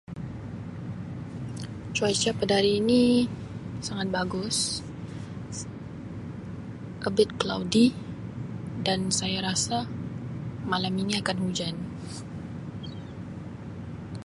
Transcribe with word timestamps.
"Cuaca 1.95 2.29
pada 2.39 2.53
hari 2.59 2.71
ini 2.81 3.03
sangat 3.85 4.07
bagus 4.15 4.57
""A 7.05 7.09
bit 7.17 7.29
cloudy"" 7.41 7.85
dan 8.85 9.01
saya 9.19 9.37
rasa 9.47 9.77
malam 10.71 10.93
ini 11.01 11.13
akan 11.21 11.37
hujan." 11.45 11.75